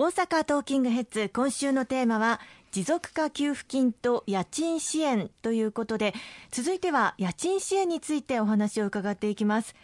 [0.00, 2.38] 大阪トーキングヘッズ今週のテーマは
[2.70, 6.14] 持続化給付金と家賃支援ということで
[6.52, 9.74] 続いては家賃支援についてお話を伺っていきます。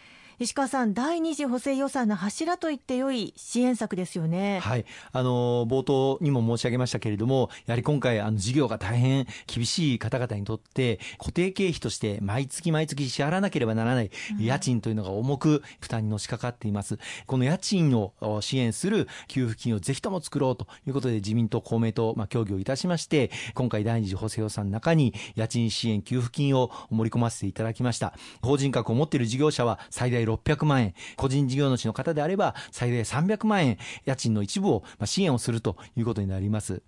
[0.41, 4.59] 石川さん、第二次補正予算の柱と言ってよい支援策ですよね。
[4.59, 14.11] はい、あの冒頭にも申し上げましたけれども、やはり今回あの事業が大変厳しい方々にとって固定経費として毎月毎月支払わなければならない
[14.41, 16.99] 家賃というのが重く負担にのしかかっています。
[17.27, 28.15] この家賃を支援する給付金をぜひとも作ろうということで自民党公明党まあ協議をいたしまして、今回第二次補正予算の中に家賃支援給付金を盛り込ませていただきました。
[28.43, 36.83] 法人格を持っている事業者は最大600万円、個人事業主の方であれば最大300万円、家賃の一部を支援をするということになります。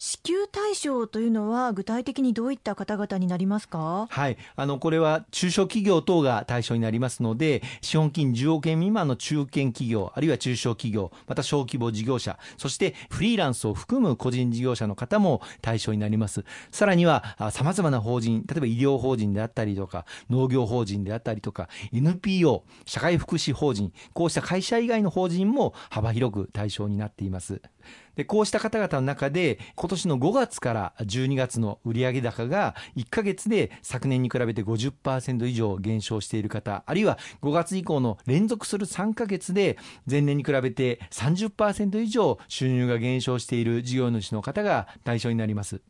[0.00, 4.06] 支給対象というのは具体的にどういった方々になりますか？
[4.08, 4.36] はい。
[4.54, 16.44] あのこれは中小企業等が対象になりますので資本金10億円未満の中堅企業あるいは中小企業また小規模事業者そしてフリーランスを含む個人事業者の方も対象になります。
[16.70, 27.60] さらにはさまざまな法人例えば医療法人であったりとか農業法人であったりとか NPO 社会福祉法人こうした会社以外の法人も幅広く対象になっています。
[28.18, 39.78] でこうした方々の中で今年の5月から12月の売上高が1か月で昨年に比べて50%以上減少している方あるいは5月以降の連続する3か月で
[40.10, 45.80] 前年に比べて30%以上収入が減少している事業主の方が対象になります。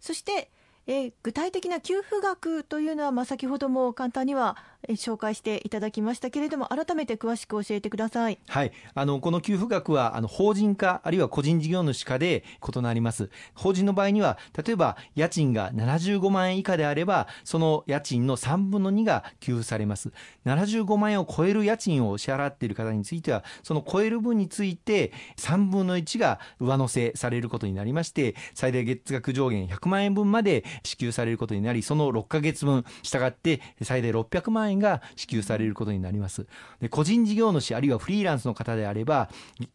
[0.00, 0.50] そして
[0.86, 4.56] えー、具体的な給付額というのは、まあ、先ほども簡単には
[4.90, 12.44] 紹介していただきましたけれども改めて詳しく教えてください、はい、あのこの給付額はあの法人化あるいは個人事業主化で
[12.76, 13.30] 異なります。
[13.54, 20.12] 法人の場合には例えば家賃が75万円以下であればその家賃の3分の2が給付されます。
[20.44, 36.46] 75万円を超える家賃を支払っている方についてはその超える分について3分の1が上乗せされることになりまして最大月額上限100万円分まで支給されることになりその6ヶ月分したがって最大600万円が支給されることになります。
[36.80, 39.28] で個人事業主あるいはフリーランスの方であれば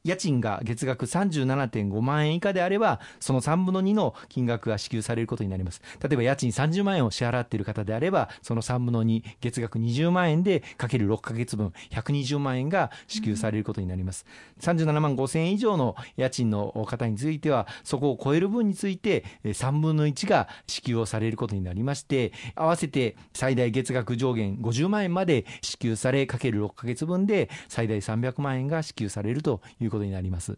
[0.04, 5.82] 家賃が月額37.5万円以下であればその3分の2の金額が支給されることになります。
[6.02, 14.26] 例えば家賃30万円を支払っている方であればその3分の2月額20万円でかける6ヶ月分120万円が支給されることになります。
[14.62, 24.58] 37万5千円以上の家賃の方についてはそこを超える分について3分の1が支給をされることになりまして合わせて最大月額上限
[24.90, 30.58] 50万円まで支給されかける6ヶ月分で最大300万円が支給されるということになります。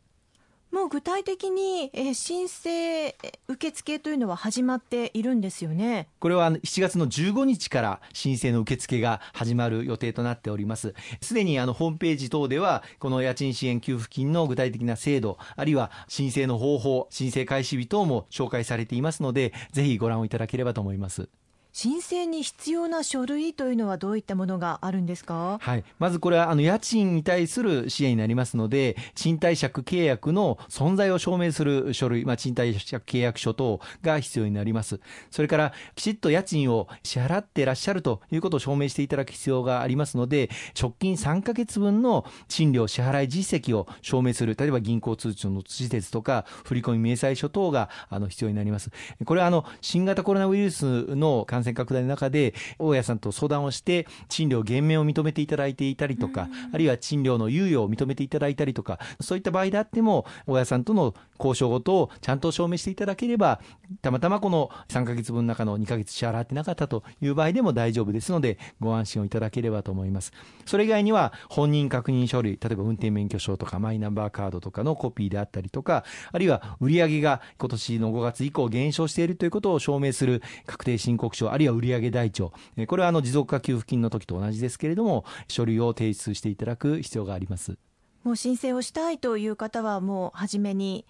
[0.72, 3.14] もう具体的に、え申請
[3.50, 6.08] 受付というのは始まっているんですよね？
[6.20, 10.96] これは7月の15日から申請の受付が始まる予定となっております。
[11.20, 21.28] すでにあのホームページ等ではこの家賃支援給付金の具体的な制度あるいは申請の方法申請開始日等も紹介されていますのでぜひご覧をいただければと思います
[21.74, 35.00] 申請に必要な書類というのはどういったものがあるんですか、はい、まずこれはあの家賃に対する支援になりますので賃貸借契約の存在を証明する書類、まあ、賃貸借契約書等が必要になります。
[35.30, 40.50] それからきちっと家賃を支払っていらっしゃるということを証明していただく必要がありますので
[40.80, 48.92] 直近3か月分の賃料支払い実績を証明する例えば銀行通帳の施設とか振込明細書等があの必要になります。
[49.26, 63.60] これはあの新型コロナウイルスの感染拡大の中で大家さんと相談をして賃料減免を認めていただいていたりとか、あるいは賃料の猶予を認めていただいたりとかそういった場合であっても大家さんとの交渉ごとをちゃんと証明していただければ
[64.02, 70.32] たまたまこの3か月分の中の2か月支払ってなかったという場合でも大丈夫ですのでご安心をいただければと思います。
[70.66, 82.52] それ以外には本人確認書類例えば運転免許証とかマイナンバーカードとかのコピーであったりとかあるいは売上が今年の5月以降減少しているということを証明する確定申告書あるいは売上台帳。
[82.88, 87.78] これはあの持続化給付金の時と同じですけれども書類を提出していただく必要があります。
[88.24, 91.06] もう申請をしたいという方はもう初めに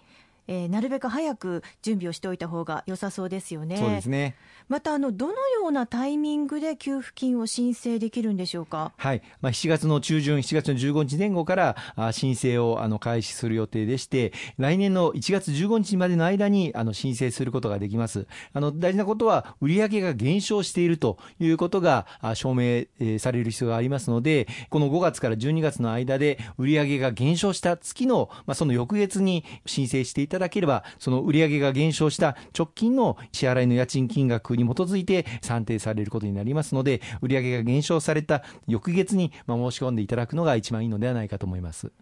[0.48, 3.76] えー、なるべく早く準備をしておいた方が良さそうですよね。
[3.76, 4.36] そうですね。
[4.68, 8.92] またあのどのようなタイミングで給付金を申請できるんでしょうか？
[8.96, 9.22] はい。
[9.40, 18.26] まあ7月の中旬、7月の15日前後からあ申請をあの開始する予定でして、来年の1月15日までの間にあの申請することができます。
[18.52, 22.84] あの大事なことは売上が減少しているということが証明
[23.18, 41.92] される必要がありますので、この5月から12月の間で売上が減少した月のまあその翌月に申請していたただければ、その売上が減少した直近の支払いの家賃金額に基づいて算定されることになりますので、売上が減少された翌月にま申し込んでいただくのが一番いいのではないかと思います。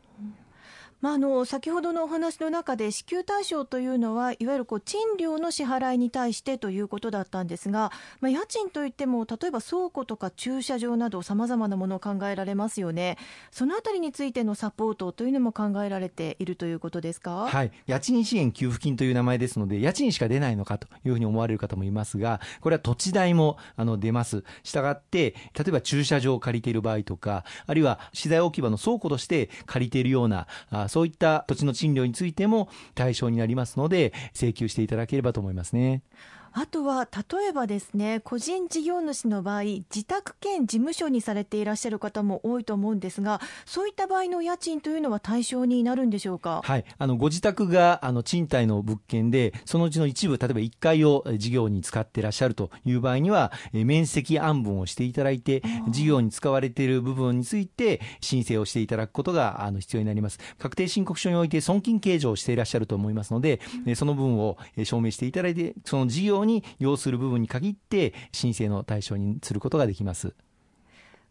[1.00, 13.16] まあ、あの先ほどのお話の中で支給対象というのはいわゆるこう賃料の支払いに対してということだったんですが、まあ、家賃といっても例えば倉庫とか駐車場などさまざまなものを考えられますよね。
[13.50, 24.44] そのあたりについてのサポートというのも考えられているということですか、はい、家賃支援給付金という名前ですので家賃しか出ないのかというふうに思われる方もいますがこれは土地代もあの出ます。
[24.62, 36.02] したがって例えば駐車場を借りている場合とかあるいは資材置き場の倉庫として借りているようなあそういった土地の賃料についても対象になりますので、請求していただければと思いますね。
[36.52, 60.38] あとは例えばですね個人事業主の場合自宅兼事務所にされていらっしゃる方も多いと思うんですがそういった場合の家賃というのは対象になるんでしょうか、はい、あのご自宅があの賃貸の物件でそのうちの一部例えば1階を事業に使っていらっしゃるという場合には面積案分をしていただいて事業に使われている部分について申請をしていただくことがあの必要になります。
[60.58, 63.60] 確定申告書において損金計上をしていらっしゃると思いますので、
[63.94, 70.34] その分を証明していただいてその事業に要する部分に限って申請の対象にすることができます。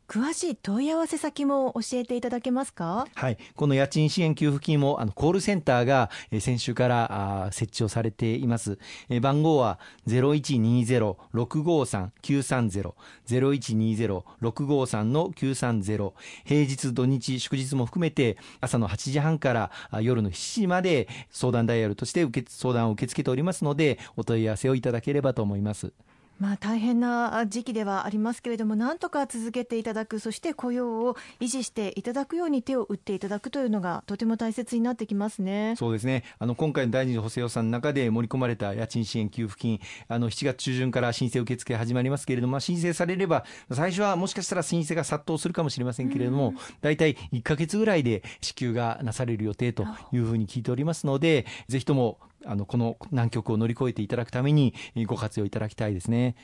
[0.10, 3.06] 詳しい問い合わせ先も教えていただけますか？
[3.14, 3.38] はい。
[3.56, 8.80] この家賃支援給付金も、あの、コールセンターが、え先週からあ設置をされています。
[9.10, 9.78] え番号は
[10.08, 12.94] 0120-653-930、
[13.28, 16.14] 0120-653の930、
[16.44, 19.70] 平日土日祝日も含めて、朝の8時半から
[20.02, 25.94] 夜の7時まで相談ダイヤルとして受け相談を受け付けておりますので、お問い合わせをいただければと思います。
[26.40, 35.76] まあ、大変な時期ではありますけれども、なんとか続けていただく、そして雇用を維持していただくように手を打っていただくというのが、とても大切になってきますね。
[35.78, 54.74] そうですね、あの今回の第二次補正予算の中で盛り込まれた家賃支援給付金、あの7月中旬から申請受付始まりますけれども、まあ、申請されれば、最初はもしかしたら申請が殺到するかもしれませんけれども、大体1か月ぐらいで支給がなされる予定というふうに聞いておりますので、ぜひともあのこの難局を乗り越えていただくために
[55.08, 56.36] ご活用いただきたいですね。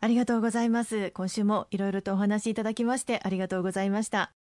[0.00, 1.10] ありがとうございます。
[1.12, 4.32] 今週もいろいろとお話しいただきましてありがとうございました。